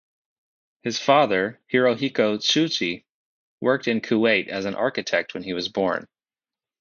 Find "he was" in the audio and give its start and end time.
5.43-5.67